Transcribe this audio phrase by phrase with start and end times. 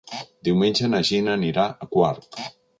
[0.47, 2.29] Diumenge na Gina anirà a Quart.